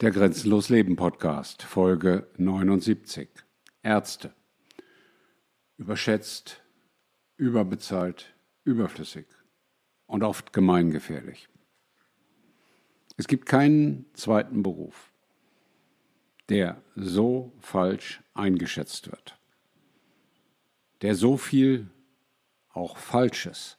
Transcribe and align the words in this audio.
Der 0.00 0.12
Grenzenlos 0.12 0.68
Leben 0.68 0.94
Podcast, 0.94 1.64
Folge 1.64 2.28
79. 2.36 3.30
Ärzte. 3.82 4.32
Überschätzt, 5.76 6.62
überbezahlt, 7.36 8.32
überflüssig 8.62 9.26
und 10.06 10.22
oft 10.22 10.52
gemeingefährlich. 10.52 11.48
Es 13.16 13.26
gibt 13.26 13.46
keinen 13.46 14.06
zweiten 14.14 14.62
Beruf, 14.62 15.10
der 16.48 16.80
so 16.94 17.52
falsch 17.58 18.22
eingeschätzt 18.34 19.10
wird, 19.10 19.36
der 21.02 21.16
so 21.16 21.36
viel 21.36 21.90
auch 22.68 22.98
Falsches 22.98 23.76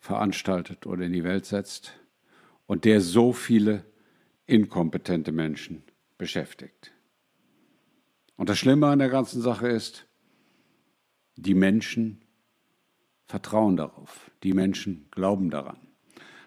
veranstaltet 0.00 0.86
oder 0.86 1.04
in 1.04 1.12
die 1.12 1.22
Welt 1.22 1.46
setzt 1.46 1.92
und 2.66 2.84
der 2.84 3.00
so 3.00 3.32
viele 3.32 3.84
inkompetente 4.48 5.30
Menschen 5.30 5.84
beschäftigt. 6.16 6.92
Und 8.36 8.48
das 8.48 8.58
Schlimme 8.58 8.88
an 8.88 8.98
der 8.98 9.10
ganzen 9.10 9.42
Sache 9.42 9.68
ist, 9.68 10.06
die 11.36 11.54
Menschen 11.54 12.22
vertrauen 13.26 13.76
darauf, 13.76 14.30
die 14.42 14.54
Menschen 14.54 15.06
glauben 15.10 15.50
daran. 15.50 15.76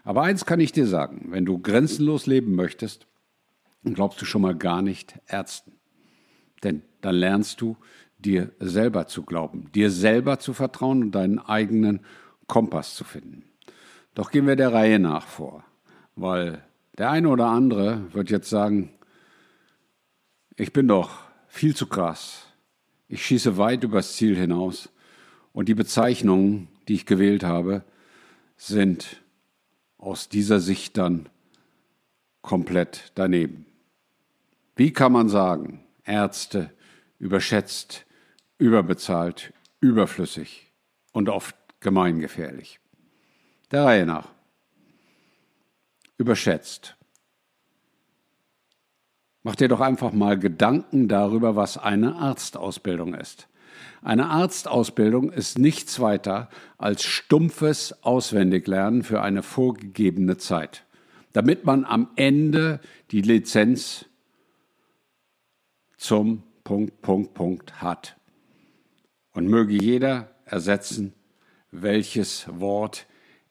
Aber 0.03 0.23
eins 0.23 0.45
kann 0.45 0.59
ich 0.59 0.71
dir 0.71 0.87
sagen, 0.87 1.27
wenn 1.29 1.45
du 1.45 1.59
grenzenlos 1.59 2.25
leben 2.25 2.55
möchtest, 2.55 3.07
dann 3.83 3.93
glaubst 3.93 4.19
du 4.19 4.25
schon 4.25 4.41
mal 4.41 4.55
gar 4.55 4.81
nicht 4.81 5.19
Ärzten. 5.27 5.73
Denn 6.63 6.81
dann 7.01 7.15
lernst 7.15 7.61
du 7.61 7.77
dir 8.17 8.51
selber 8.59 9.07
zu 9.07 9.23
glauben, 9.23 9.71
dir 9.73 9.91
selber 9.91 10.39
zu 10.39 10.53
vertrauen 10.53 11.03
und 11.03 11.11
deinen 11.11 11.39
eigenen 11.39 12.01
Kompass 12.47 12.95
zu 12.95 13.03
finden. 13.03 13.43
Doch 14.15 14.31
gehen 14.31 14.47
wir 14.47 14.55
der 14.55 14.73
Reihe 14.73 14.99
nach 14.99 15.27
vor, 15.27 15.63
weil 16.15 16.63
der 16.97 17.09
eine 17.09 17.29
oder 17.29 17.47
andere 17.47 18.13
wird 18.13 18.29
jetzt 18.29 18.49
sagen, 18.49 18.93
ich 20.55 20.73
bin 20.73 20.87
doch 20.87 21.11
viel 21.47 21.75
zu 21.75 21.87
krass. 21.87 22.47
Ich 23.07 23.25
schieße 23.25 23.57
weit 23.57 23.83
übers 23.83 24.15
Ziel 24.15 24.35
hinaus. 24.35 24.89
Und 25.53 25.67
die 25.67 25.73
Bezeichnungen, 25.73 26.67
die 26.87 26.95
ich 26.95 27.05
gewählt 27.05 27.43
habe, 27.43 27.83
sind 28.57 29.21
aus 29.97 30.29
dieser 30.29 30.59
Sicht 30.59 30.97
dann 30.97 31.29
komplett 32.41 33.11
daneben. 33.15 33.65
Wie 34.75 34.93
kann 34.93 35.11
man 35.11 35.29
sagen, 35.29 35.83
Ärzte 36.05 36.71
überschätzt, 37.19 38.05
überbezahlt, 38.57 39.53
überflüssig 39.79 40.71
und 41.11 41.29
oft 41.29 41.55
gemeingefährlich? 41.79 42.79
Der 43.71 43.85
Reihe 43.85 44.05
nach 44.05 44.29
überschätzt. 46.21 46.95
Mach 49.43 49.55
dir 49.55 49.67
doch 49.67 49.81
einfach 49.81 50.13
mal 50.13 50.37
Gedanken 50.37 51.07
darüber, 51.07 51.55
was 51.55 51.77
eine 51.77 52.15
Arztausbildung 52.15 53.15
ist. 53.15 53.47
Eine 54.03 54.29
Arztausbildung 54.29 55.31
ist 55.31 55.57
nichts 55.57 55.99
weiter 55.99 56.49
als 56.77 57.03
stumpfes 57.03 58.03
Auswendiglernen 58.03 59.03
für 59.03 59.21
eine 59.21 59.41
vorgegebene 59.41 60.37
Zeit, 60.37 60.85
damit 61.33 61.65
man 61.65 61.85
am 61.85 62.09
Ende 62.15 62.79
die 63.09 63.21
Lizenz 63.21 64.05
zum 65.97 66.43
Punkt, 66.63 67.01
Punkt, 67.01 67.33
Punkt 67.33 67.81
hat. 67.81 68.17
Und 69.33 69.47
möge 69.47 69.73
jeder 69.73 70.29
ersetzen, 70.45 71.13
welches 71.71 72.45
Wort 72.59 73.07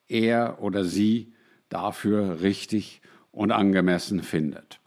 er 0.08 0.62
oder 0.62 0.84
sie 0.84 1.32
dafür 1.70 2.42
richtig 2.42 3.00
und 3.32 3.52
angemessen 3.52 4.22
findet. 4.22 4.80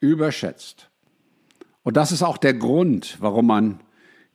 Überschätzt. 0.00 0.90
Und 1.82 1.96
das 1.96 2.12
ist 2.12 2.22
auch 2.22 2.36
der 2.36 2.54
Grund, 2.54 3.16
warum 3.20 3.46
man 3.46 3.80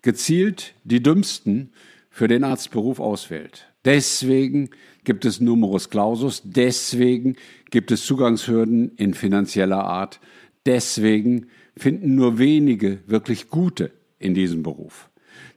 gezielt 0.02 0.74
die 0.84 1.04
Dümmsten 1.04 1.72
für 2.10 2.28
den 2.28 2.44
Arztberuf 2.44 3.00
auswählt. 3.00 3.72
Deswegen 3.86 4.70
gibt 5.04 5.24
es 5.24 5.40
Numerus 5.40 5.90
Clausus, 5.90 6.42
deswegen 6.44 7.36
gibt 7.70 7.92
es 7.92 8.06
Zugangshürden 8.06 8.96
in 8.96 9.14
finanzieller 9.14 9.84
Art, 9.84 10.20
deswegen 10.66 11.48
finden 11.78 12.16
nur 12.16 12.38
wenige 12.38 13.00
wirklich 13.08 13.50
gute 13.50 13.92
in 14.20 14.34
diesem 14.34 14.64
Beruf. 14.64 15.10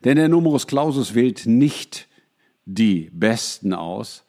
Denn 0.05 0.17
der 0.17 0.29
Numerus 0.29 0.67
Clausus 0.67 1.15
wählt 1.15 1.47
nicht 1.47 2.09
die 2.67 3.11
Besten 3.13 3.73
aus, 3.75 4.25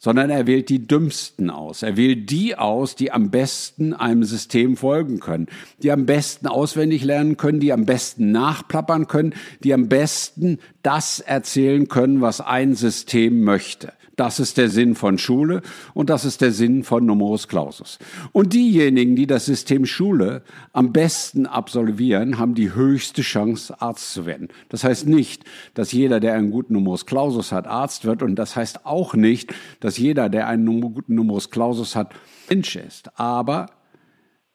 sondern 0.00 0.30
er 0.30 0.48
wählt 0.48 0.68
die 0.70 0.86
dümmsten 0.86 1.50
aus. 1.50 1.82
Er 1.82 1.96
wählt 1.96 2.30
die 2.30 2.56
aus, 2.56 2.96
die 2.96 3.12
am 3.12 3.30
besten 3.30 3.92
einem 3.92 4.24
System 4.24 4.76
folgen 4.76 5.20
können, 5.20 5.46
die 5.82 5.92
am 5.92 6.06
besten 6.06 6.48
auswendig 6.48 7.04
lernen 7.04 7.36
können, 7.36 7.60
die 7.60 7.72
am 7.72 7.84
besten 7.84 8.32
nachplappern 8.32 9.06
können, 9.06 9.34
die 9.62 9.72
am 9.72 9.88
besten 9.88 10.58
das 10.82 11.20
erzählen 11.20 11.86
können, 11.86 12.20
was 12.20 12.40
ein 12.40 12.74
System 12.74 13.44
möchte. 13.44 13.92
Das 14.20 14.38
ist 14.38 14.58
der 14.58 14.68
Sinn 14.68 14.96
von 14.96 15.16
Schule 15.16 15.62
und 15.94 16.10
das 16.10 16.26
ist 16.26 16.42
der 16.42 16.52
Sinn 16.52 16.84
von 16.84 17.06
Numerus 17.06 17.48
Clausus. 17.48 17.98
Und 18.32 18.52
diejenigen, 18.52 19.16
die 19.16 19.26
das 19.26 19.46
System 19.46 19.86
Schule 19.86 20.42
am 20.74 20.92
besten 20.92 21.46
absolvieren, 21.46 22.38
haben 22.38 22.54
die 22.54 22.74
höchste 22.74 23.22
Chance, 23.22 23.80
Arzt 23.80 24.12
zu 24.12 24.26
werden. 24.26 24.48
Das 24.68 24.84
heißt 24.84 25.08
nicht, 25.08 25.44
dass 25.72 25.92
jeder, 25.92 26.20
der 26.20 26.34
einen 26.34 26.50
guten 26.50 26.74
Numerus 26.74 27.06
Clausus 27.06 27.50
hat, 27.50 27.66
Arzt 27.66 28.04
wird 28.04 28.22
und 28.22 28.36
das 28.36 28.56
heißt 28.56 28.84
auch 28.84 29.14
nicht, 29.14 29.54
dass 29.80 29.96
jeder, 29.96 30.28
der 30.28 30.48
einen 30.48 30.82
guten 30.82 31.14
Numerus 31.14 31.48
Clausus 31.48 31.96
hat, 31.96 32.12
Mensch 32.50 32.76
ist. 32.76 33.18
Aber 33.18 33.70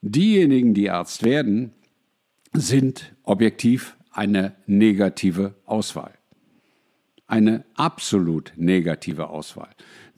diejenigen, 0.03 0.75
die 0.75 0.91
Arzt 0.91 1.23
werden, 1.23 1.71
sind 2.53 3.15
objektiv 3.23 3.97
eine 4.11 4.53
negative 4.67 5.55
Auswahl 5.65 6.11
eine 7.27 7.65
absolut 7.75 8.53
negative 8.55 9.29
Auswahl. 9.29 9.69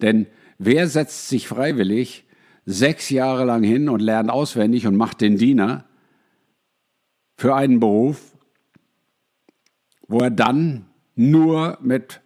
Denn 0.02 0.28
wer 0.58 0.88
setzt 0.88 1.30
sich 1.30 1.48
freiwillig 1.48 2.26
sechs 2.66 3.10
Jahre 3.10 3.46
lang 3.46 3.64
hin 3.64 3.90
und 3.90 4.02
lernt 4.02 4.30
auswendig 4.30 4.88
und 4.88 4.96
macht 4.96 5.22
den 5.22 5.38
Diener 5.38 5.86
für 7.38 7.56
einen 7.56 7.80
Beruf, 7.80 8.34
wo 10.08 10.20
er 10.20 10.32
dann 10.32 10.86
nur 11.16 11.78
mit 11.82 12.22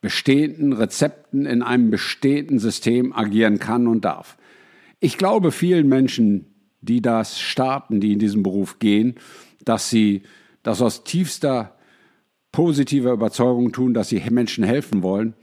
bestehenden 0.00 0.72
Rezepten 0.72 1.46
in 1.46 1.62
einem 1.62 1.90
bestehenden 1.90 2.58
System 2.58 3.12
agieren 3.12 3.58
kann 3.58 3.86
und 3.86 4.04
darf. 4.04 4.38
Ich 5.00 5.18
glaube 5.18 5.52
vielen 5.52 5.88
Menschen, 5.88 6.46
die 6.80 7.02
das 7.02 7.38
starten, 7.38 8.00
die 8.00 8.12
in 8.12 8.18
diesen 8.18 8.42
Beruf 8.42 8.78
gehen, 8.78 9.16
dass 9.64 9.90
sie 9.90 10.22
das 10.62 10.80
aus 10.80 11.04
tiefster 11.04 11.76
positiver 12.52 13.12
Überzeugung 13.12 13.72
tun, 13.72 13.94
dass 13.94 14.08
sie 14.08 14.20
Menschen 14.30 14.64
helfen 14.64 15.02
wollen. 15.02 15.34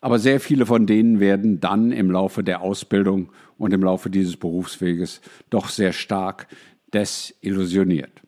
Aber 0.00 0.18
sehr 0.18 0.40
viele 0.40 0.64
von 0.64 0.86
denen 0.86 1.20
werden 1.20 1.60
dann 1.60 1.92
im 1.92 2.10
Laufe 2.10 2.42
der 2.42 2.62
Ausbildung 2.62 3.30
und 3.58 3.72
im 3.72 3.82
Laufe 3.82 4.08
dieses 4.08 4.36
Berufsweges 4.36 5.20
doch 5.50 5.68
sehr 5.68 5.92
stark 5.92 6.46
desillusioniert. 6.92 8.22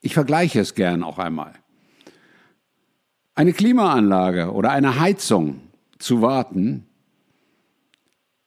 Ich 0.00 0.14
vergleiche 0.14 0.60
es 0.60 0.74
gern 0.74 1.02
auch 1.02 1.18
einmal. 1.18 1.54
Eine 3.34 3.52
Klimaanlage 3.52 4.52
oder 4.52 4.70
eine 4.70 4.98
Heizung 4.98 5.60
zu 5.98 6.22
warten 6.22 6.86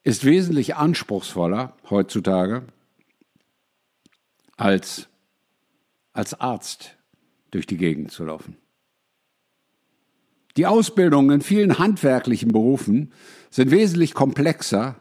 ist 0.03 0.23
wesentlich 0.23 0.75
anspruchsvoller 0.75 1.73
heutzutage 1.89 2.63
als 4.55 5.09
als 6.17 6.39
Arzt 6.39 6.97
durch 7.51 7.67
die 7.67 7.77
Gegend 7.77 8.11
zu 8.11 8.25
laufen. 8.25 8.57
Die 10.57 10.65
Ausbildungen 10.65 11.29
in 11.29 11.41
vielen 11.41 11.77
handwerklichen 11.77 12.51
Berufen 12.51 13.13
sind 13.51 13.69
wesentlich 13.69 14.15
komplexer 14.15 14.95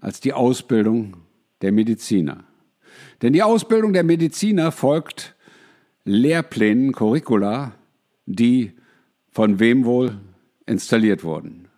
als 0.00 0.20
die 0.20 0.32
Ausbildung 0.32 1.18
der 1.60 1.72
Mediziner. 1.72 2.44
Denn 3.20 3.34
die 3.34 3.42
Ausbildung 3.42 3.92
der 3.92 4.04
Mediziner 4.04 4.72
folgt 4.72 5.36
Lehrplänen, 6.04 6.92
Curricula, 6.92 7.74
die 8.24 8.72
von 9.30 9.60
wem 9.60 9.84
wohl 9.84 10.18
installiert 10.64 11.24
wurden. 11.24 11.68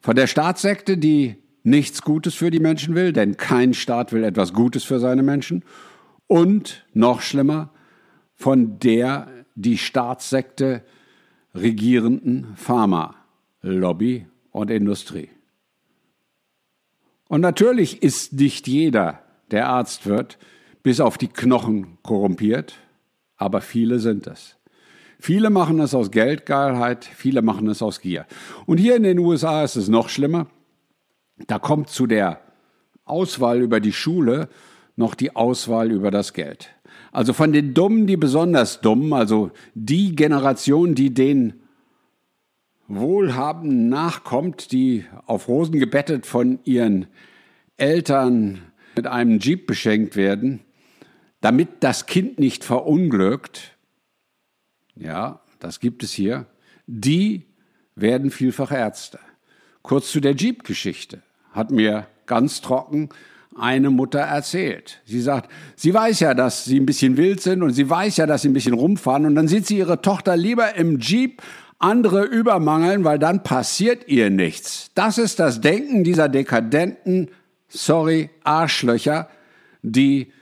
Von 0.00 0.16
der 0.16 0.26
Staatssekte, 0.26 0.96
die 0.96 1.36
nichts 1.62 2.02
Gutes 2.02 2.34
für 2.34 2.50
die 2.50 2.60
Menschen 2.60 2.94
will, 2.94 3.12
denn 3.12 3.36
kein 3.36 3.74
Staat 3.74 4.12
will 4.12 4.24
etwas 4.24 4.54
Gutes 4.54 4.84
für 4.84 4.98
seine 4.98 5.22
Menschen, 5.22 5.64
und 6.26 6.86
noch 6.92 7.20
schlimmer, 7.20 7.70
von 8.34 8.78
der 8.78 9.28
die 9.54 9.78
Staatssekte 9.78 10.82
regierenden 11.54 12.56
Pharma-Lobby 12.56 14.26
und 14.50 14.70
Industrie. 14.70 15.30
Und 17.28 17.40
natürlich 17.40 18.02
ist 18.02 18.34
nicht 18.34 18.66
jeder, 18.66 19.20
der 19.50 19.68
Arzt 19.68 20.06
wird, 20.06 20.38
bis 20.82 21.00
auf 21.00 21.16
die 21.16 21.28
Knochen 21.28 21.98
korrumpiert, 22.02 22.74
aber 23.36 23.60
viele 23.60 23.98
sind 23.98 24.26
es. 24.26 24.56
Viele 25.18 25.48
machen 25.48 25.80
es 25.80 25.94
aus 25.94 26.10
Geldgeilheit, 26.10 27.04
viele 27.04 27.40
machen 27.40 27.68
es 27.68 27.80
aus 27.80 28.00
Gier. 28.00 28.26
Und 28.66 28.78
hier 28.78 28.96
in 28.96 29.04
den 29.04 29.18
USA 29.18 29.64
ist 29.64 29.76
es 29.76 29.88
noch 29.88 30.08
schlimmer. 30.08 30.48
Da 31.46 31.58
kommt 31.58 31.88
zu 31.88 32.06
der 32.06 32.40
Auswahl 33.04 33.62
über 33.62 33.80
die 33.80 33.92
Schule 33.92 34.48
noch 34.96 35.14
die 35.14 35.34
Auswahl 35.34 35.90
über 35.90 36.10
das 36.10 36.32
Geld. 36.32 36.70
Also 37.12 37.32
von 37.32 37.52
den 37.52 37.74
Dummen 37.74 38.06
die 38.06 38.16
besonders 38.16 38.80
Dummen, 38.80 39.12
also 39.12 39.50
die 39.74 40.16
Generation, 40.16 40.94
die 40.94 41.12
den 41.12 41.54
Wohlhabenden 42.88 43.88
nachkommt, 43.88 44.72
die 44.72 45.04
auf 45.26 45.48
Rosen 45.48 45.78
gebettet 45.78 46.26
von 46.26 46.58
ihren 46.64 47.06
Eltern 47.76 48.62
mit 48.96 49.06
einem 49.06 49.38
Jeep 49.38 49.66
beschenkt 49.66 50.16
werden, 50.16 50.60
damit 51.40 51.68
das 51.80 52.06
Kind 52.06 52.38
nicht 52.38 52.64
verunglückt, 52.64 53.76
ja, 54.96 55.40
das 55.58 55.80
gibt 55.80 56.02
es 56.02 56.12
hier, 56.12 56.46
die 56.86 57.46
werden 57.96 58.30
vielfach 58.30 58.70
Ärzte. 58.70 59.18
Kurz 59.82 60.10
zu 60.10 60.20
der 60.20 60.34
Jeep-Geschichte 60.34 61.22
hat 61.52 61.70
mir 61.70 62.06
ganz 62.26 62.60
trocken 62.60 63.08
eine 63.56 63.90
Mutter 63.90 64.20
erzählt. 64.20 65.00
Sie 65.04 65.20
sagt, 65.20 65.50
sie 65.76 65.94
weiß 65.94 66.20
ja, 66.20 66.34
dass 66.34 66.64
sie 66.64 66.78
ein 66.78 66.86
bisschen 66.86 67.16
wild 67.16 67.40
sind 67.40 67.62
und 67.62 67.70
sie 67.70 67.88
weiß 67.88 68.16
ja, 68.16 68.26
dass 68.26 68.42
sie 68.42 68.48
ein 68.48 68.54
bisschen 68.54 68.74
rumfahren 68.74 69.26
und 69.26 69.34
dann 69.34 69.48
sieht 69.48 69.66
sie 69.66 69.78
ihre 69.78 70.02
Tochter 70.02 70.36
lieber 70.36 70.74
im 70.76 70.98
Jeep 70.98 71.42
andere 71.78 72.24
übermangeln, 72.24 73.04
weil 73.04 73.18
dann 73.18 73.42
passiert 73.42 74.08
ihr 74.08 74.30
nichts. 74.30 74.90
Das 74.94 75.18
ist 75.18 75.38
das 75.38 75.60
Denken 75.60 76.04
dieser 76.04 76.28
dekadenten, 76.28 77.28
sorry, 77.68 78.30
Arschlöcher, 78.42 79.28
die 79.82 80.32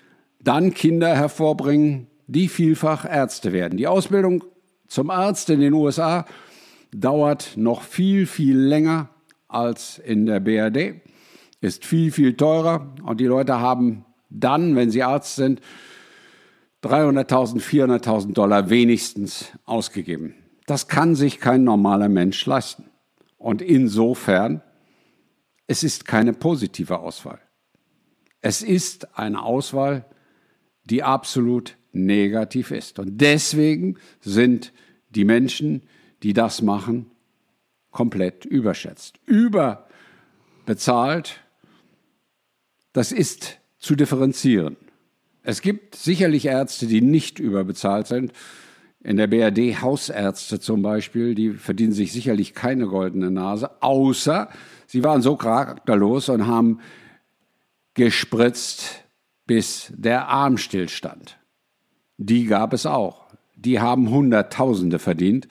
dann 0.40 0.74
Kinder 0.74 1.14
hervorbringen, 1.14 2.06
die 2.26 2.48
vielfach 2.48 3.04
Ärzte 3.04 3.52
werden. 3.52 3.76
Die 3.76 3.86
Ausbildung 3.86 4.44
zum 4.88 5.10
Arzt 5.10 5.50
in 5.50 5.60
den 5.60 5.72
USA 5.72 6.26
dauert 6.94 7.52
noch 7.56 7.82
viel, 7.82 8.26
viel 8.26 8.58
länger 8.58 9.08
als 9.48 9.98
in 9.98 10.26
der 10.26 10.40
BRD 10.40 11.00
ist 11.62 11.86
viel, 11.86 12.12
viel 12.12 12.36
teurer 12.36 12.92
und 13.04 13.20
die 13.20 13.26
Leute 13.26 13.60
haben 13.60 14.04
dann, 14.28 14.76
wenn 14.76 14.90
sie 14.90 15.02
Arzt 15.02 15.36
sind, 15.36 15.60
300.000, 16.82 17.60
400.000 17.60 18.32
Dollar 18.32 18.68
wenigstens 18.68 19.52
ausgegeben. 19.64 20.34
Das 20.66 20.88
kann 20.88 21.14
sich 21.14 21.38
kein 21.38 21.64
normaler 21.64 22.08
Mensch 22.08 22.44
leisten. 22.44 22.86
Und 23.38 23.62
insofern, 23.62 24.62
es 25.68 25.84
ist 25.84 26.04
keine 26.04 26.32
positive 26.32 26.98
Auswahl. 26.98 27.38
Es 28.40 28.62
ist 28.62 29.16
eine 29.16 29.42
Auswahl, 29.42 30.04
die 30.84 31.04
absolut 31.04 31.76
negativ 31.92 32.72
ist. 32.72 32.98
Und 32.98 33.20
deswegen 33.20 33.98
sind 34.20 34.72
die 35.10 35.24
Menschen, 35.24 35.82
die 36.24 36.32
das 36.32 36.62
machen, 36.62 37.12
komplett 37.92 38.44
überschätzt. 38.44 39.20
Überbezahlt 39.26 41.42
das 42.92 43.12
ist 43.12 43.58
zu 43.78 43.96
differenzieren. 43.96 44.76
Es 45.42 45.60
gibt 45.60 45.96
sicherlich 45.96 46.46
Ärzte, 46.46 46.86
die 46.86 47.00
nicht 47.00 47.38
überbezahlt 47.38 48.06
sind. 48.06 48.32
In 49.02 49.16
der 49.16 49.26
BRD 49.26 49.80
Hausärzte 49.80 50.60
zum 50.60 50.82
Beispiel, 50.82 51.34
die 51.34 51.50
verdienen 51.50 51.92
sich 51.92 52.12
sicherlich 52.12 52.54
keine 52.54 52.86
goldene 52.86 53.32
Nase, 53.32 53.82
außer 53.82 54.48
sie 54.86 55.02
waren 55.02 55.22
so 55.22 55.36
charakterlos 55.36 56.28
und 56.28 56.46
haben 56.46 56.78
gespritzt, 57.94 59.04
bis 59.46 59.92
der 59.96 60.28
Arm 60.28 60.56
stillstand. 60.56 61.38
Die 62.16 62.46
gab 62.46 62.72
es 62.72 62.86
auch. 62.86 63.26
Die 63.56 63.80
haben 63.80 64.10
Hunderttausende 64.10 65.00
verdient 65.00 65.48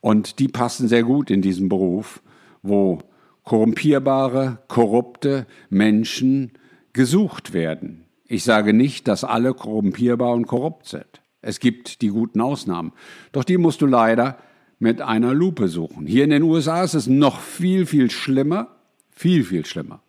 und 0.00 0.40
die 0.40 0.48
passen 0.48 0.88
sehr 0.88 1.04
gut 1.04 1.30
in 1.30 1.42
diesen 1.42 1.68
Beruf, 1.68 2.22
wo 2.62 2.98
korrumpierbare, 3.44 4.58
korrupte 4.68 5.46
Menschen 5.70 6.52
gesucht 6.92 7.52
werden. 7.52 8.04
Ich 8.26 8.44
sage 8.44 8.72
nicht, 8.72 9.08
dass 9.08 9.24
alle 9.24 9.54
korrumpierbar 9.54 10.32
und 10.32 10.46
korrupt 10.46 10.86
sind. 10.86 11.22
Es 11.40 11.60
gibt 11.60 12.02
die 12.02 12.08
guten 12.08 12.40
Ausnahmen. 12.40 12.92
Doch 13.32 13.44
die 13.44 13.58
musst 13.58 13.82
du 13.82 13.86
leider 13.86 14.38
mit 14.78 15.00
einer 15.00 15.34
Lupe 15.34 15.68
suchen. 15.68 16.06
Hier 16.06 16.24
in 16.24 16.30
den 16.30 16.42
USA 16.42 16.82
ist 16.82 16.94
es 16.94 17.06
noch 17.06 17.40
viel, 17.40 17.86
viel 17.86 18.10
schlimmer. 18.10 18.76
Viel, 19.10 19.44
viel 19.44 19.66
schlimmer. 19.66 20.02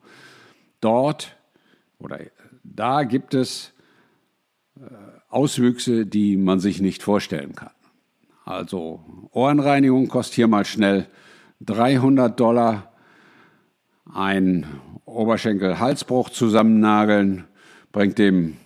Dort 0.80 1.35
oder 2.00 2.19
da 2.63 3.03
gibt 3.03 3.33
es 3.33 3.74
äh, 4.75 4.86
Auswüchse, 5.29 6.06
die 6.06 6.38
man 6.38 6.59
sich 6.59 6.81
nicht 6.81 7.03
vorstellen 7.03 7.56
kann. 7.56 7.71
Also 8.45 9.03
Ohrenreinigung 9.31 10.07
kostet 10.07 10.36
hier 10.36 10.47
mal 10.47 10.65
schnell 10.65 11.07
300 11.62 12.39
Dollar. 12.39 12.94
Ein 14.13 14.65
Oberschenkel-Halsbruch 15.05 16.29
zusammennageln, 16.29 17.45
bringt 17.91 18.17
dem 18.17 18.57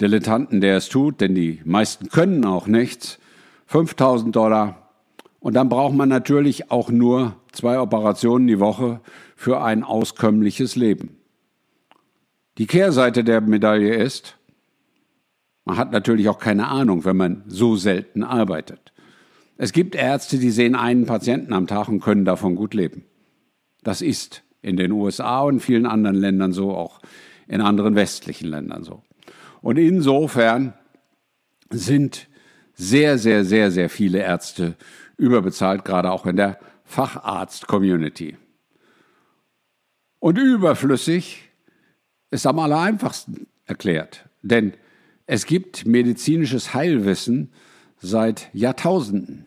Dilettanten, 0.00 0.60
der 0.60 0.76
es 0.76 0.88
tut, 0.88 1.20
denn 1.20 1.34
die 1.34 1.60
meisten 1.64 2.08
können 2.08 2.44
auch 2.44 2.66
nichts, 2.66 3.18
5000 3.66 4.34
Dollar. 4.34 4.90
Und 5.38 5.54
dann 5.54 5.68
braucht 5.68 5.94
man 5.94 6.08
natürlich 6.08 6.70
auch 6.70 6.90
nur 6.90 7.36
zwei 7.52 7.78
Operationen 7.78 8.46
die 8.46 8.60
Woche 8.60 9.00
für 9.36 9.62
ein 9.62 9.84
auskömmliches 9.84 10.76
Leben. 10.76 11.16
Die 12.58 12.66
Kehrseite 12.66 13.24
der 13.24 13.40
Medaille 13.40 13.94
ist, 13.94 14.36
man 15.64 15.76
hat 15.76 15.92
natürlich 15.92 16.28
auch 16.28 16.38
keine 16.38 16.68
Ahnung, 16.68 17.04
wenn 17.04 17.16
man 17.16 17.44
so 17.46 17.76
selten 17.76 18.22
arbeitet. 18.22 18.92
Es 19.56 19.72
gibt 19.72 19.94
Ärzte, 19.94 20.38
die 20.38 20.50
sehen 20.50 20.74
einen 20.74 21.06
Patienten 21.06 21.52
am 21.52 21.66
Tag 21.66 21.88
und 21.88 22.00
können 22.00 22.24
davon 22.24 22.56
gut 22.56 22.74
leben. 22.74 23.04
Das 23.82 24.02
ist 24.02 24.42
in 24.62 24.76
den 24.76 24.92
USA 24.92 25.40
und 25.40 25.60
vielen 25.60 25.86
anderen 25.86 26.16
Ländern 26.16 26.52
so, 26.52 26.72
auch 26.72 27.00
in 27.48 27.60
anderen 27.60 27.94
westlichen 27.94 28.48
Ländern 28.48 28.84
so. 28.84 29.02
Und 29.62 29.76
insofern 29.76 30.74
sind 31.70 32.28
sehr, 32.74 33.18
sehr, 33.18 33.44
sehr, 33.44 33.70
sehr 33.70 33.90
viele 33.90 34.18
Ärzte 34.18 34.76
überbezahlt, 35.16 35.84
gerade 35.84 36.10
auch 36.10 36.26
in 36.26 36.36
der 36.36 36.58
Facharzt-Community. 36.84 38.36
Und 40.18 40.38
überflüssig 40.38 41.50
ist 42.30 42.46
am 42.46 42.58
aller 42.58 42.80
einfachsten 42.80 43.46
erklärt, 43.66 44.28
denn 44.42 44.74
es 45.26 45.46
gibt 45.46 45.86
medizinisches 45.86 46.74
Heilwissen 46.74 47.52
seit 47.98 48.50
Jahrtausenden. 48.52 49.46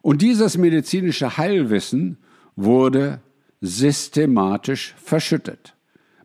Und 0.00 0.22
dieses 0.22 0.58
medizinische 0.58 1.36
Heilwissen 1.36 2.18
wurde 2.54 3.20
systematisch 3.62 4.94
verschüttet, 4.98 5.76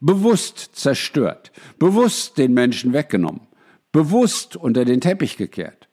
bewusst 0.02 0.72
zerstört, 0.74 1.52
bewusst 1.78 2.38
den 2.40 2.54
Menschen 2.54 2.94
weggenommen, 2.94 3.48
bewusst 3.92 4.56
unter 4.56 4.84
den 4.84 5.00
Teppich 5.00 5.38
gekehrt. 5.38 5.88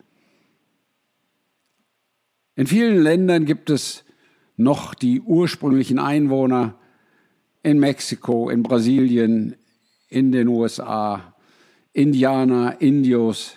In 2.56 2.66
vielen 2.66 3.02
Ländern 3.02 3.44
gibt 3.44 3.68
es 3.68 4.04
noch 4.56 4.94
die 4.94 5.20
ursprünglichen 5.20 5.98
Einwohner 5.98 6.78
in 7.62 7.78
Mexiko, 7.78 8.48
in 8.48 8.62
Brasilien, 8.62 9.56
in 10.08 10.32
den 10.32 10.48
USA, 10.48 11.34
Indianer, 11.92 12.80
Indios, 12.80 13.56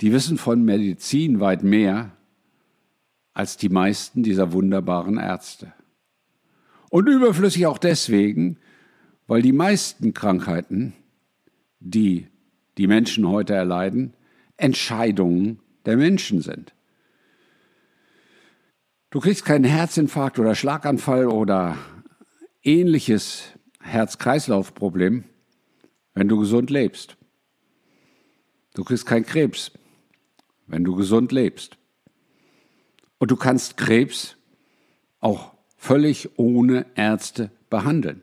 die 0.00 0.12
wissen 0.12 0.38
von 0.38 0.64
Medizin 0.64 1.40
weit 1.40 1.62
mehr 1.62 2.16
als 3.32 3.56
die 3.56 3.68
meisten 3.68 4.22
dieser 4.22 4.52
wunderbaren 4.52 5.18
Ärzte. 5.18 5.72
Und 6.90 7.08
überflüssig 7.08 7.66
auch 7.66 7.78
deswegen, 7.78 8.58
weil 9.26 9.42
die 9.42 9.52
meisten 9.52 10.14
Krankheiten, 10.14 10.94
die 11.80 12.28
die 12.78 12.86
Menschen 12.86 13.28
heute 13.28 13.54
erleiden, 13.54 14.14
Entscheidungen 14.56 15.60
der 15.84 15.96
Menschen 15.96 16.40
sind. 16.40 16.74
Du 19.10 19.20
kriegst 19.20 19.44
keinen 19.44 19.64
Herzinfarkt 19.64 20.38
oder 20.38 20.54
Schlaganfall 20.54 21.26
oder 21.26 21.76
ähnliches 22.62 23.44
Herz-Kreislauf-Problem, 23.80 25.24
wenn 26.14 26.28
du 26.28 26.38
gesund 26.38 26.70
lebst. 26.70 27.16
Du 28.74 28.84
kriegst 28.84 29.06
keinen 29.06 29.24
Krebs, 29.24 29.72
wenn 30.66 30.84
du 30.84 30.94
gesund 30.94 31.32
lebst. 31.32 31.78
Und 33.18 33.30
du 33.30 33.36
kannst 33.36 33.76
Krebs 33.76 34.36
auch 35.20 35.57
völlig 35.78 36.38
ohne 36.38 36.84
Ärzte 36.96 37.50
behandeln. 37.70 38.22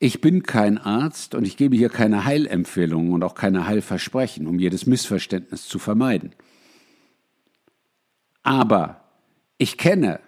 Ich 0.00 0.20
bin 0.20 0.42
kein 0.42 0.78
Arzt 0.78 1.36
und 1.36 1.46
ich 1.46 1.56
gebe 1.56 1.76
hier 1.76 1.90
keine 1.90 2.24
Heilempfehlungen 2.24 3.12
und 3.12 3.22
auch 3.22 3.36
keine 3.36 3.68
Heilversprechen, 3.68 4.48
um 4.48 4.58
jedes 4.58 4.86
Missverständnis 4.86 5.68
zu 5.68 5.78
vermeiden. 5.78 6.34
Aber 8.42 9.04
ich 9.58 9.78
kenne 9.78 10.18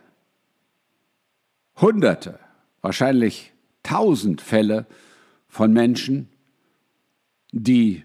Hunderte, 1.81 2.39
wahrscheinlich 2.83 3.53
tausend 3.83 4.41
Fälle 4.41 4.87
von 5.49 5.73
Menschen, 5.73 6.29
die 7.51 8.05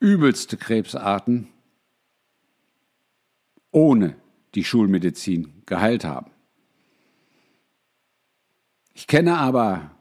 übelste 0.00 0.56
Krebsarten 0.56 1.48
ohne 3.70 4.16
die 4.56 4.64
Schulmedizin 4.64 5.62
geheilt 5.66 6.04
haben. 6.04 6.32
Ich 8.98 9.06
kenne 9.06 9.38
aber 9.38 9.92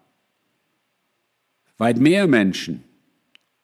weit 1.77 2.00
mehr 2.00 2.25
Menschen 2.25 2.84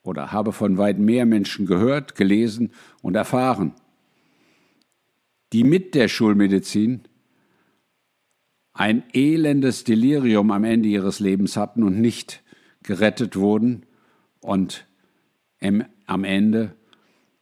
oder 0.04 0.32
habe 0.32 0.52
von 0.52 0.78
weit 0.78 1.00
mehr 1.00 1.26
Menschen 1.26 1.66
gehört, 1.66 2.14
gelesen 2.14 2.72
und 3.02 3.16
erfahren, 3.16 3.74
die 5.52 5.64
mit 5.64 5.96
der 5.96 6.08
Schulmedizin 6.08 7.06
ein 8.74 9.02
elendes 9.12 9.84
Delirium 9.84 10.52
am 10.52 10.64
Ende 10.64 10.88
ihres 10.88 11.20
Lebens 11.20 11.58
hatten 11.58 11.82
und 11.82 12.00
nicht 12.00 12.44
gerettet 12.84 13.36
wurden 13.36 13.88
und 14.40 14.86
im, 15.58 15.84
am 16.06 16.26
Ende 16.26 16.76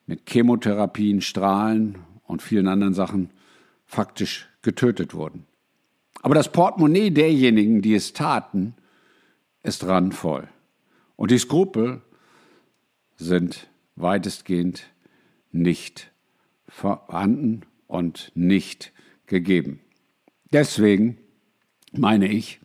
mit 0.05 0.29
Chemotherapien, 0.29 1.19
Strahlen 1.19 1.97
und 2.23 2.41
vielen 2.41 2.69
anderen 2.69 2.93
Sachen 2.93 3.31
faktisch 3.85 4.47
getötet 4.61 5.13
wurden. 5.13 5.45
Aber 6.21 6.35
das 6.35 6.51
Portemonnaie 6.51 7.09
derjenigen, 7.09 7.81
die 7.81 7.95
es 7.95 8.13
taten, 8.13 8.75
ist 9.63 9.85
randvoll. 9.85 10.47
Und 11.15 11.31
die 11.31 11.37
Skrupel 11.37 12.01
sind 13.15 13.69
weitestgehend 13.95 14.87
nicht 15.51 16.11
vorhanden 16.67 17.61
und 17.87 18.31
nicht 18.35 18.91
gegeben. 19.27 19.79
Deswegen 20.51 21.17
meine 21.91 22.27
ich, 22.27 22.59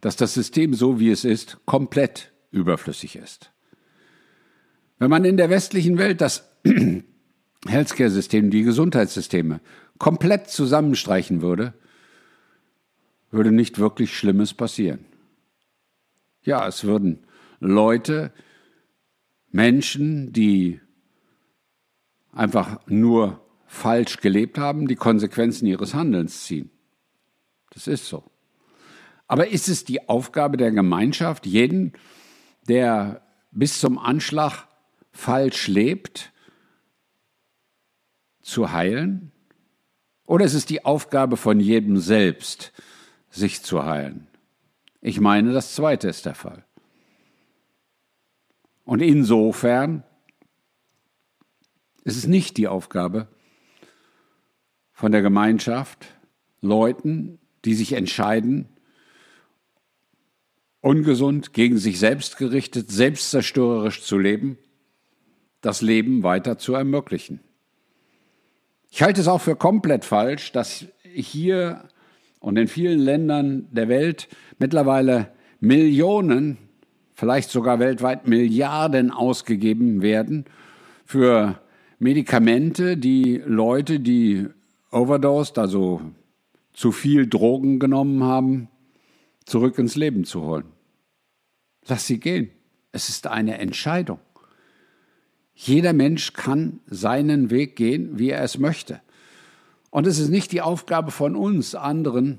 dass 0.00 0.16
das 0.16 0.34
System 0.34 0.74
so 0.74 1.00
wie 1.00 1.10
es 1.10 1.24
ist, 1.24 1.58
komplett 1.66 2.32
überflüssig 2.50 3.16
ist. 3.16 3.50
Wenn 4.98 5.10
man 5.10 5.24
in 5.24 5.36
der 5.36 5.50
westlichen 5.50 5.98
Welt 5.98 6.20
das 6.20 6.50
Healthcare-System, 7.66 8.50
die 8.50 8.62
Gesundheitssysteme 8.62 9.60
komplett 9.98 10.48
zusammenstreichen 10.48 11.42
würde, 11.42 11.74
würde 13.30 13.52
nicht 13.52 13.78
wirklich 13.78 14.16
Schlimmes 14.16 14.54
passieren. 14.54 15.04
Ja, 16.42 16.66
es 16.66 16.84
würden 16.84 17.24
Leute, 17.60 18.32
Menschen, 19.50 20.32
die 20.32 20.80
einfach 22.32 22.86
nur 22.86 23.40
falsch 23.66 24.18
gelebt 24.18 24.58
haben, 24.58 24.86
die 24.86 24.96
Konsequenzen 24.96 25.66
ihres 25.66 25.94
Handelns 25.94 26.44
ziehen. 26.44 26.70
Das 27.70 27.86
ist 27.86 28.06
so. 28.06 28.24
Aber 29.26 29.48
ist 29.48 29.68
es 29.68 29.84
die 29.84 30.08
Aufgabe 30.08 30.56
der 30.56 30.70
Gemeinschaft, 30.70 31.46
jeden, 31.46 31.92
der 32.68 33.22
bis 33.50 33.80
zum 33.80 33.98
Anschlag 33.98 34.68
falsch 35.10 35.66
lebt, 35.66 36.32
zu 38.40 38.70
heilen? 38.70 39.32
Oder 40.26 40.44
ist 40.44 40.54
es 40.54 40.66
die 40.66 40.84
Aufgabe 40.84 41.36
von 41.36 41.58
jedem 41.58 41.98
selbst, 41.98 42.72
sich 43.36 43.62
zu 43.62 43.84
heilen? 43.84 44.26
Ich 45.00 45.20
meine, 45.20 45.52
das 45.52 45.74
Zweite 45.74 46.08
ist 46.08 46.26
der 46.26 46.34
Fall. 46.34 46.64
Und 48.84 49.02
insofern 49.02 50.04
ist 52.04 52.16
es 52.16 52.26
nicht 52.26 52.56
die 52.56 52.68
Aufgabe 52.68 53.28
von 54.92 55.12
der 55.12 55.22
Gemeinschaft, 55.22 56.06
Leuten, 56.60 57.38
die 57.64 57.74
sich 57.74 57.92
entscheiden, 57.92 58.68
ungesund, 60.80 61.52
gegen 61.52 61.78
sich 61.78 61.98
selbst 61.98 62.36
gerichtet, 62.36 62.90
selbstzerstörerisch 62.90 64.02
zu 64.02 64.18
leben, 64.18 64.56
das 65.60 65.82
Leben 65.82 66.22
weiter 66.22 66.58
zu 66.58 66.74
ermöglichen. 66.74 67.40
Ich 68.90 69.02
halte 69.02 69.20
es 69.20 69.28
auch 69.28 69.40
für 69.40 69.56
komplett 69.56 70.04
falsch, 70.04 70.52
dass 70.52 70.86
hier 71.02 71.88
und 72.40 72.56
in 72.58 72.68
vielen 72.68 72.98
Ländern 72.98 73.68
der 73.70 73.88
Welt 73.88 74.28
mittlerweile 74.58 75.32
Millionen, 75.60 76.58
vielleicht 77.14 77.50
sogar 77.50 77.78
weltweit 77.78 78.26
Milliarden 78.26 79.10
ausgegeben 79.10 80.02
werden 80.02 80.44
für 81.04 81.60
Medikamente, 81.98 82.96
die 82.96 83.42
Leute, 83.44 84.00
die 84.00 84.46
overdosed, 84.90 85.58
also 85.58 86.02
zu 86.72 86.92
viel 86.92 87.26
Drogen 87.26 87.78
genommen 87.78 88.22
haben, 88.22 88.68
zurück 89.46 89.78
ins 89.78 89.96
Leben 89.96 90.24
zu 90.24 90.42
holen. 90.42 90.66
Lass 91.86 92.06
sie 92.06 92.20
gehen. 92.20 92.50
Es 92.92 93.08
ist 93.08 93.26
eine 93.26 93.58
Entscheidung. 93.58 94.18
Jeder 95.54 95.94
Mensch 95.94 96.34
kann 96.34 96.80
seinen 96.86 97.50
Weg 97.50 97.76
gehen, 97.76 98.18
wie 98.18 98.30
er 98.30 98.42
es 98.42 98.58
möchte. 98.58 99.00
Und 99.96 100.06
es 100.06 100.18
ist 100.18 100.28
nicht 100.28 100.52
die 100.52 100.60
Aufgabe 100.60 101.10
von 101.10 101.34
uns, 101.34 101.74
anderen 101.74 102.38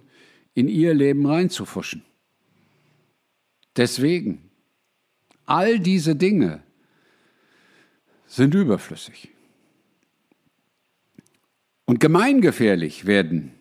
in 0.53 0.67
ihr 0.67 0.93
Leben 0.93 1.25
reinzufuschen. 1.25 2.05
Deswegen, 3.75 4.51
all 5.47 5.79
diese 5.79 6.15
Dinge 6.15 6.61
sind 8.27 8.53
überflüssig. 8.53 9.29
Und 11.85 11.99
gemeingefährlich 11.99 13.07
werden 13.07 13.53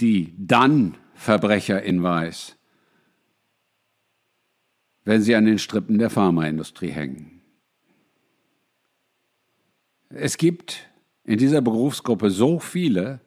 die 0.00 0.34
dann 0.36 0.96
Verbrecher 1.14 1.80
in 1.80 2.02
Weiß, 2.02 2.56
wenn 5.04 5.22
sie 5.22 5.36
an 5.36 5.44
den 5.44 5.60
Strippen 5.60 5.98
der 5.98 6.10
Pharmaindustrie 6.10 6.90
hängen. 6.90 7.40
Es 10.08 10.36
gibt 10.36 10.88
in 11.24 11.38
dieser 11.38 11.60
Berufsgruppe 11.60 12.30
so 12.30 12.58
viele, 12.58 13.20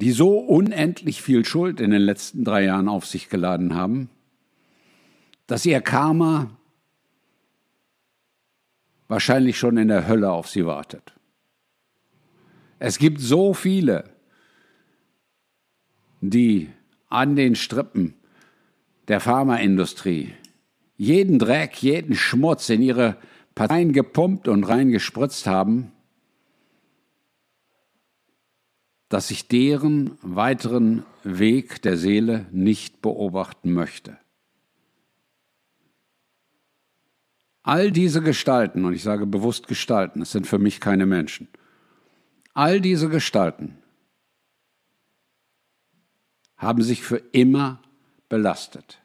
die 0.00 0.12
so 0.12 0.38
unendlich 0.38 1.22
viel 1.22 1.44
Schuld 1.44 1.80
in 1.80 1.90
den 1.90 2.02
letzten 2.02 2.44
drei 2.44 2.64
Jahren 2.64 2.88
auf 2.88 3.06
sich 3.06 3.28
geladen 3.28 3.74
haben, 3.74 4.10
dass 5.46 5.64
ihr 5.66 5.80
Karma 5.80 6.50
wahrscheinlich 9.08 9.58
schon 9.58 9.76
in 9.76 9.88
der 9.88 10.08
Hölle 10.08 10.30
auf 10.30 10.48
sie 10.48 10.66
wartet. 10.66 11.14
Es 12.78 12.98
gibt 12.98 13.20
so 13.20 13.54
viele, 13.54 14.04
die 16.20 16.70
an 17.08 17.36
den 17.36 17.54
Strippen 17.54 18.14
der 19.08 19.20
Pharmaindustrie 19.20 20.34
jeden 20.96 21.38
Dreck, 21.38 21.82
jeden 21.82 22.14
Schmutz 22.14 22.68
in 22.68 22.82
ihre 22.82 23.16
Parteien 23.54 23.92
gepumpt 23.92 24.48
und 24.48 24.64
reingespritzt 24.64 25.46
haben, 25.46 25.92
dass 29.14 29.30
ich 29.30 29.46
deren 29.46 30.18
weiteren 30.22 31.04
Weg 31.22 31.80
der 31.82 31.96
Seele 31.96 32.46
nicht 32.50 33.00
beobachten 33.00 33.72
möchte. 33.72 34.18
All 37.62 37.92
diese 37.92 38.22
Gestalten, 38.22 38.84
und 38.84 38.92
ich 38.92 39.04
sage 39.04 39.24
bewusst 39.26 39.68
Gestalten, 39.68 40.20
es 40.20 40.32
sind 40.32 40.48
für 40.48 40.58
mich 40.58 40.80
keine 40.80 41.06
Menschen, 41.06 41.46
all 42.54 42.80
diese 42.80 43.08
Gestalten 43.08 43.78
haben 46.56 46.82
sich 46.82 47.04
für 47.04 47.18
immer 47.30 47.80
belastet. 48.28 48.98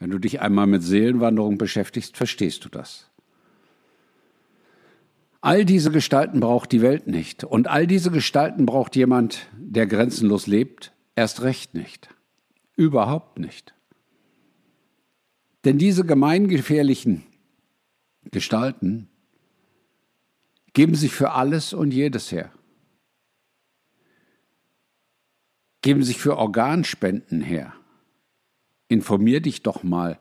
Wenn 0.00 0.10
du 0.10 0.18
dich 0.18 0.40
einmal 0.40 0.66
mit 0.66 0.82
Seelenwanderung 0.82 1.56
beschäftigst, 1.56 2.16
verstehst 2.16 2.64
du 2.64 2.68
das. 2.68 3.08
All 5.44 5.64
diese 5.64 5.90
Gestalten 5.90 6.40
braucht 6.40 6.72
die 6.72 6.80
Welt 6.80 7.06
nicht. 7.06 7.44
Und 7.44 7.68
all 7.68 7.86
diese 7.86 8.10
Gestalten 8.10 8.64
braucht 8.64 8.96
jemand, 8.96 9.46
der 9.56 9.86
grenzenlos 9.86 10.46
lebt, 10.46 10.92
erst 11.16 11.42
recht 11.42 11.74
nicht. 11.74 12.08
Überhaupt 12.76 13.38
nicht. 13.38 13.74
Denn 15.64 15.76
diese 15.76 16.04
gemeingefährlichen 16.04 17.24
Gestalten 18.30 19.08
geben 20.72 20.94
sich 20.94 21.12
für 21.12 21.32
alles 21.32 21.72
und 21.74 21.92
jedes 21.92 22.32
her. 22.32 22.50
geben 25.84 26.02
sich 26.02 26.16
für 26.16 26.38
Organspenden 26.38 27.42
her. 27.42 27.74
Informier 28.88 29.42
dich 29.42 29.62
doch 29.62 29.82
mal, 29.82 30.18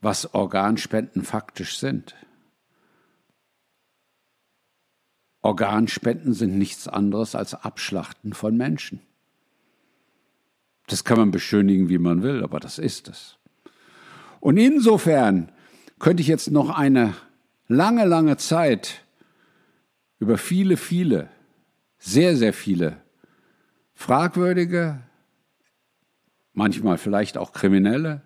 was 0.00 0.34
Organspenden 0.34 1.24
faktisch 1.24 1.78
sind. 1.78 2.14
Organspenden 5.44 6.32
sind 6.32 6.56
nichts 6.56 6.88
anderes 6.88 7.34
als 7.34 7.52
Abschlachten 7.52 8.32
von 8.32 8.56
Menschen. 8.56 9.00
Das 10.86 11.04
kann 11.04 11.18
man 11.18 11.32
beschönigen, 11.32 11.90
wie 11.90 11.98
man 11.98 12.22
will, 12.22 12.42
aber 12.42 12.60
das 12.60 12.78
ist 12.78 13.08
es. 13.08 13.36
Und 14.40 14.56
insofern 14.56 15.52
könnte 15.98 16.22
ich 16.22 16.28
jetzt 16.28 16.50
noch 16.50 16.70
eine 16.70 17.14
lange, 17.68 18.06
lange 18.06 18.38
Zeit 18.38 19.02
über 20.18 20.38
viele, 20.38 20.78
viele, 20.78 21.28
sehr, 21.98 22.36
sehr 22.36 22.54
viele 22.54 22.96
fragwürdige, 23.92 24.98
manchmal 26.54 26.96
vielleicht 26.96 27.36
auch 27.36 27.52
kriminelle, 27.52 28.22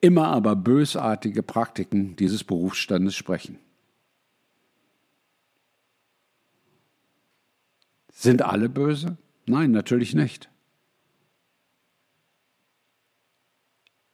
immer 0.00 0.28
aber 0.28 0.54
bösartige 0.54 1.42
Praktiken 1.42 2.14
dieses 2.14 2.44
Berufsstandes 2.44 3.16
sprechen. 3.16 3.58
Sind 8.22 8.40
alle 8.40 8.68
böse? 8.68 9.16
Nein, 9.46 9.72
natürlich 9.72 10.14
nicht. 10.14 10.48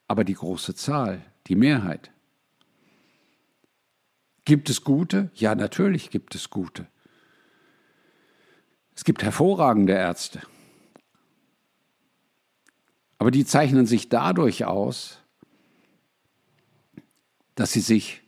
Aber 0.07 0.25
die 0.25 0.33
große 0.33 0.75
Zahl, 0.75 1.23
die 1.47 1.57
Mehrheit. 1.57 2.11
Gibt 4.47 4.71
es 4.71 4.83
gute? 4.83 5.31
Ja, 5.35 5.55
natürlich 5.55 6.09
gibt 6.09 6.35
es 6.35 6.49
gute. 6.49 6.87
Es 8.97 9.05
gibt 9.05 9.23
hervorragende 9.23 9.93
Ärzte. 9.93 10.41
Aber 13.19 13.31
die 13.31 13.45
zeichnen 13.45 13.85
sich 13.85 14.09
dadurch 14.09 14.65
aus, 14.65 15.19
dass 17.57 17.73
sie 17.73 17.83
sich 17.83 18.23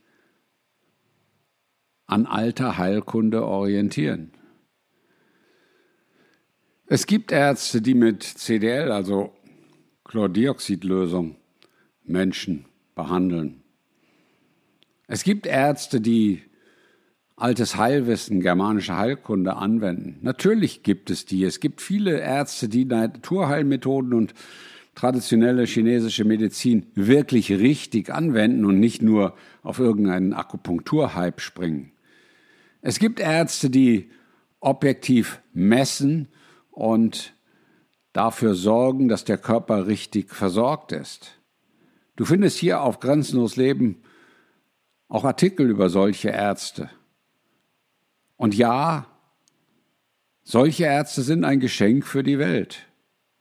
an 2.05 2.27
alter 2.27 2.77
Heilkunde 2.77 3.47
orientieren. 3.47 4.35
Es 6.93 7.07
gibt 7.07 7.31
Ärzte, 7.31 7.81
die 7.81 7.95
mit 7.95 8.25
CDL, 8.25 8.91
also 8.91 9.33
Chlordioxidlösung, 10.03 11.37
Menschen 12.03 12.65
behandeln. 12.97 13.63
Es 15.07 15.23
gibt 15.23 15.47
Ärzte, 15.47 16.01
die 16.01 16.43
altes 17.37 17.77
Heilwissen, 17.77 18.41
germanische 18.41 18.97
Heilkunde 18.97 19.55
anwenden. 19.55 20.19
Natürlich 20.23 20.83
gibt 20.83 21.11
es 21.11 21.27
die. 21.27 21.45
Es 21.45 21.61
gibt 21.61 21.81
viele 21.81 22.19
Ärzte, 22.19 22.69
die 22.69 22.87
Naturheilmethoden 22.87 24.13
und 24.13 24.35
traditionelle 24.97 25.67
chinesische 25.67 26.25
Medizin 26.25 26.87
wirklich 26.97 27.53
richtig 27.53 28.13
anwenden 28.13 28.65
und 28.65 28.81
nicht 28.81 29.01
nur 29.01 29.37
auf 29.63 29.79
irgendeinen 29.79 30.33
Akupunkturhype 30.33 31.41
springen. 31.41 31.93
Es 32.83 32.99
gibt 32.99 33.21
Ärzte, 33.21 33.71
die 33.71 34.11
objektiv 34.59 35.41
messen 35.53 36.27
und 36.71 37.35
dafür 38.13 38.55
sorgen, 38.55 39.09
dass 39.09 39.25
der 39.25 39.39
Körper 39.39 39.87
richtig 39.87 40.35
versorgt 40.35 40.93
ist. 40.93 41.39
Du 42.17 42.25
findest 42.25 42.59
hier 42.59 42.83
auf 42.83 43.01
Grenzenlos 43.01 43.57
Leben 43.57 44.03
auch 45.09 45.25
Artikel 45.25 45.69
über 45.69 45.91
solche 45.91 46.29
Ärzte. 46.29 46.91
Und 48.37 48.55
ja, 48.55 49.07
solche 50.43 50.85
Ärzte 50.85 51.23
sind 51.23 51.45
ein 51.45 51.61
Geschenk 51.61 52.07
für 52.07 52.23
die 52.23 52.39
Welt. 52.39 52.87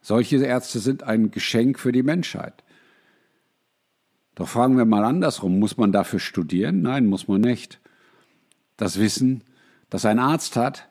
Solche 0.01 0.37
Ärzte 0.37 0.79
sind 0.79 1.03
ein 1.03 1.31
Geschenk 1.31 1.79
für 1.79 1.91
die 1.91 2.03
Menschheit. 2.03 2.63
Doch 4.35 4.47
fragen 4.47 4.77
wir 4.77 4.85
mal 4.85 5.03
andersrum, 5.03 5.59
muss 5.59 5.77
man 5.77 5.91
dafür 5.91 6.19
studieren? 6.19 6.81
Nein, 6.81 7.05
muss 7.05 7.27
man 7.27 7.41
nicht. 7.41 7.79
Das 8.77 8.97
Wissen, 8.97 9.43
das 9.89 10.05
ein 10.05 10.19
Arzt 10.19 10.55
hat, 10.55 10.89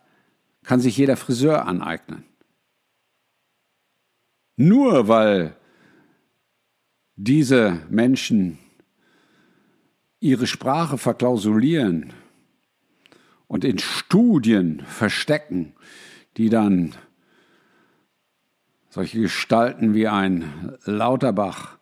kann 0.65 0.81
sich 0.81 0.97
jeder 0.97 1.17
Friseur 1.17 1.67
aneignen. 1.67 2.25
Nur 4.57 5.09
weil 5.09 5.57
diese 7.17 7.81
Menschen 7.89 8.59
ihre 10.21 10.47
Sprache 10.47 10.99
verklausulieren 10.99 12.13
und 13.47 13.65
in 13.65 13.79
Studien 13.79 14.81
verstecken, 14.81 15.75
die 16.37 16.49
dann 16.49 16.95
solche 18.91 19.21
Gestalten 19.21 19.95
wie 19.95 20.09
ein 20.09 20.77
Lauterbach 20.85 21.79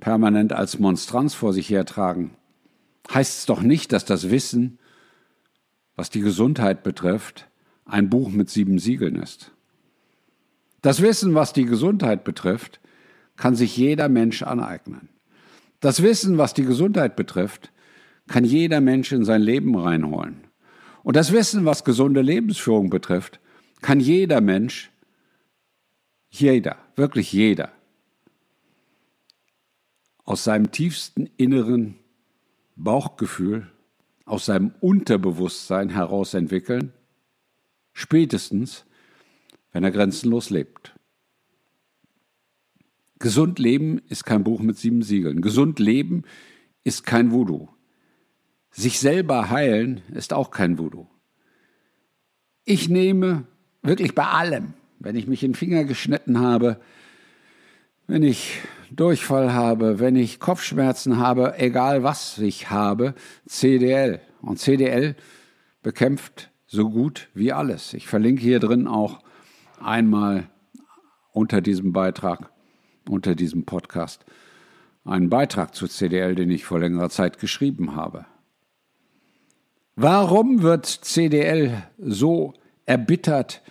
permanent 0.00 0.52
als 0.52 0.78
Monstranz 0.78 1.34
vor 1.34 1.52
sich 1.52 1.68
hertragen, 1.68 2.36
heißt 3.12 3.40
es 3.40 3.46
doch 3.46 3.60
nicht, 3.60 3.92
dass 3.92 4.04
das 4.04 4.30
Wissen 4.30 4.78
was 5.96 6.10
die 6.10 6.20
Gesundheit 6.20 6.82
betrifft, 6.82 7.48
ein 7.86 8.10
Buch 8.10 8.30
mit 8.30 8.50
sieben 8.50 8.78
Siegeln 8.78 9.16
ist. 9.16 9.52
Das 10.82 11.00
Wissen, 11.00 11.34
was 11.34 11.52
die 11.52 11.64
Gesundheit 11.64 12.24
betrifft, 12.24 12.80
kann 13.36 13.54
sich 13.54 13.76
jeder 13.76 14.08
Mensch 14.08 14.42
aneignen. 14.42 15.08
Das 15.80 16.02
Wissen, 16.02 16.38
was 16.38 16.54
die 16.54 16.64
Gesundheit 16.64 17.16
betrifft, 17.16 17.72
kann 18.28 18.44
jeder 18.44 18.80
Mensch 18.80 19.12
in 19.12 19.24
sein 19.24 19.42
Leben 19.42 19.76
reinholen. 19.76 20.44
Und 21.02 21.16
das 21.16 21.32
Wissen, 21.32 21.64
was 21.64 21.84
gesunde 21.84 22.22
Lebensführung 22.22 22.90
betrifft, 22.90 23.40
kann 23.80 24.00
jeder 24.00 24.40
Mensch, 24.40 24.90
jeder, 26.28 26.76
wirklich 26.96 27.32
jeder, 27.32 27.70
aus 30.24 30.44
seinem 30.44 30.72
tiefsten 30.72 31.30
inneren 31.36 31.96
Bauchgefühl 32.74 33.68
aus 34.26 34.46
seinem 34.46 34.74
Unterbewusstsein 34.80 35.88
heraus 35.88 36.34
entwickeln, 36.34 36.92
spätestens, 37.96 38.84
wenn 39.72 39.82
er 39.82 39.90
grenzenlos 39.90 40.50
lebt. 40.50 40.94
Gesund 43.18 43.58
leben 43.58 44.02
ist 44.10 44.24
kein 44.24 44.44
Buch 44.44 44.60
mit 44.60 44.76
sieben 44.76 45.00
Siegeln. 45.00 45.40
Gesund 45.40 45.78
leben 45.78 46.24
ist 46.84 47.06
kein 47.06 47.32
Voodoo. 47.32 47.68
Sich 48.70 49.00
selber 49.00 49.48
heilen 49.48 50.02
ist 50.12 50.34
auch 50.34 50.50
kein 50.50 50.78
Voodoo. 50.78 51.06
Ich 52.64 52.90
nehme 52.90 53.46
wirklich 53.82 54.14
bei 54.14 54.26
allem, 54.26 54.74
wenn 54.98 55.16
ich 55.16 55.26
mich 55.26 55.42
in 55.42 55.52
den 55.52 55.56
Finger 55.56 55.84
geschnitten 55.84 56.38
habe, 56.38 56.78
wenn 58.06 58.22
ich 58.22 58.60
Durchfall 58.90 59.54
habe, 59.54 59.98
wenn 60.00 60.16
ich 60.16 60.38
Kopfschmerzen 60.38 61.16
habe, 61.16 61.58
egal 61.58 62.02
was 62.02 62.36
ich 62.36 62.68
habe, 62.68 63.14
CDL. 63.46 64.20
Und 64.42 64.58
CDL 64.58 65.16
bekämpft 65.82 66.50
so 66.66 66.90
gut 66.90 67.28
wie 67.34 67.52
alles. 67.52 67.94
Ich 67.94 68.06
verlinke 68.06 68.42
hier 68.42 68.60
drin 68.60 68.86
auch 68.86 69.20
einmal 69.80 70.48
unter 71.32 71.60
diesem 71.60 71.92
Beitrag, 71.92 72.50
unter 73.08 73.34
diesem 73.34 73.64
Podcast, 73.64 74.24
einen 75.04 75.30
Beitrag 75.30 75.74
zu 75.74 75.86
CDL, 75.86 76.34
den 76.34 76.50
ich 76.50 76.64
vor 76.64 76.80
längerer 76.80 77.10
Zeit 77.10 77.38
geschrieben 77.38 77.94
habe. 77.94 78.26
Warum 79.94 80.62
wird 80.62 80.86
CDL 80.86 81.84
so 81.98 82.54
erbittert 82.84 83.62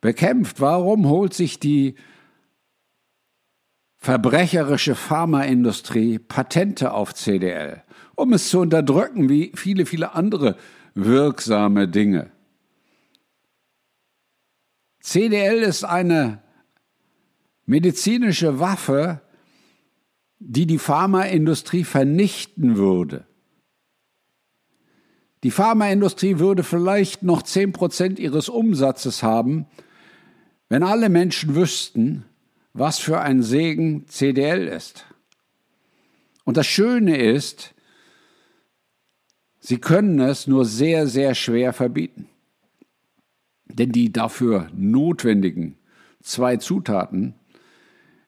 bekämpft? 0.00 0.60
Warum 0.60 1.08
holt 1.08 1.34
sich 1.34 1.60
die 1.60 1.94
verbrecherische 3.98 4.96
Pharmaindustrie 4.96 6.18
Patente 6.18 6.92
auf 6.92 7.14
CDL, 7.14 7.82
um 8.16 8.32
es 8.32 8.48
zu 8.48 8.58
unterdrücken 8.58 9.28
wie 9.28 9.52
viele, 9.54 9.86
viele 9.86 10.14
andere 10.14 10.56
wirksame 10.94 11.88
Dinge. 11.88 12.30
CDL 15.00 15.58
ist 15.62 15.84
eine 15.84 16.42
medizinische 17.66 18.60
Waffe, 18.60 19.20
die 20.38 20.66
die 20.66 20.78
Pharmaindustrie 20.78 21.84
vernichten 21.84 22.76
würde. 22.76 23.24
Die 25.42 25.50
Pharmaindustrie 25.50 26.38
würde 26.38 26.62
vielleicht 26.62 27.22
noch 27.22 27.42
10% 27.42 28.18
ihres 28.18 28.48
Umsatzes 28.48 29.22
haben, 29.22 29.66
wenn 30.68 30.84
alle 30.84 31.08
Menschen 31.08 31.54
wüssten, 31.54 32.24
was 32.72 32.98
für 32.98 33.20
ein 33.20 33.42
Segen 33.42 34.06
CDL 34.06 34.68
ist. 34.68 35.04
Und 36.44 36.56
das 36.56 36.66
Schöne 36.66 37.18
ist, 37.18 37.74
sie 39.62 39.78
können 39.78 40.20
es 40.20 40.46
nur 40.46 40.64
sehr, 40.66 41.06
sehr 41.06 41.34
schwer 41.34 41.72
verbieten. 41.72 42.28
Denn 43.66 43.92
die 43.92 44.12
dafür 44.12 44.68
notwendigen 44.74 45.78
zwei 46.20 46.58
Zutaten 46.58 47.34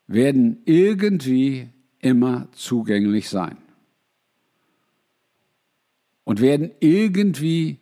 werden 0.06 0.62
irgendwie 0.64 1.68
immer 1.98 2.48
zugänglich 2.52 3.28
sein. 3.28 3.58
Und 6.24 6.40
werden 6.40 6.70
irgendwie 6.80 7.78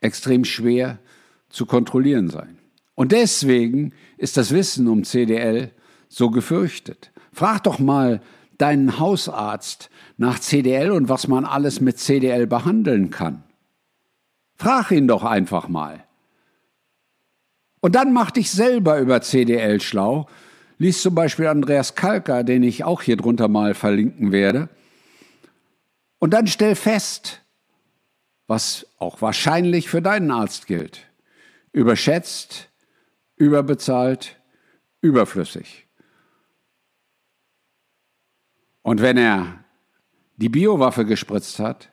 extrem 0.00 0.44
schwer 0.44 0.98
zu 1.48 1.66
kontrollieren 1.66 2.28
sein. 2.28 2.58
Und 2.94 3.12
deswegen 3.12 3.92
ist 4.16 4.36
das 4.36 4.50
Wissen 4.50 4.88
um 4.88 5.04
CDL 5.04 5.70
so 6.08 6.30
gefürchtet. 6.30 7.12
Frag 7.32 7.62
doch 7.62 7.78
mal 7.78 8.20
deinen 8.62 9.00
Hausarzt 9.00 9.90
nach 10.16 10.38
CDL 10.38 10.92
und 10.92 11.08
was 11.08 11.26
man 11.26 11.44
alles 11.44 11.80
mit 11.80 11.98
CDL 11.98 12.46
behandeln 12.46 13.10
kann. 13.10 13.42
Frag 14.54 14.92
ihn 14.92 15.08
doch 15.08 15.24
einfach 15.24 15.68
mal. 15.68 16.04
Und 17.80 17.96
dann 17.96 18.12
mach 18.12 18.30
dich 18.30 18.52
selber 18.52 19.00
über 19.00 19.20
CDL 19.20 19.80
schlau. 19.80 20.28
Lies 20.78 21.02
zum 21.02 21.16
Beispiel 21.16 21.48
Andreas 21.48 21.96
Kalker, 21.96 22.44
den 22.44 22.62
ich 22.62 22.84
auch 22.84 23.02
hier 23.02 23.16
drunter 23.16 23.48
mal 23.48 23.74
verlinken 23.74 24.30
werde. 24.30 24.68
Und 26.20 26.30
dann 26.30 26.46
stell 26.46 26.76
fest, 26.76 27.42
was 28.46 28.86
auch 28.98 29.20
wahrscheinlich 29.20 29.88
für 29.88 30.02
deinen 30.02 30.30
Arzt 30.30 30.68
gilt. 30.68 31.08
Überschätzt, 31.72 32.68
überbezahlt, 33.34 34.40
überflüssig. 35.00 35.81
Und 38.82 39.00
wenn 39.00 39.16
er 39.16 39.64
die 40.36 40.48
Biowaffe 40.48 41.04
gespritzt 41.04 41.58
hat, 41.58 41.92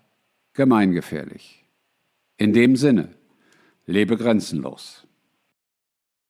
gemeingefährlich. 0.54 1.66
In 2.38 2.54
dem 2.54 2.76
Sinne, 2.76 3.16
lebe 3.86 4.18
grenzenlos. 4.18 5.08